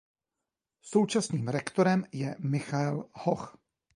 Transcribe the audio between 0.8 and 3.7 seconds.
Současným rektorem je Michael Hoch.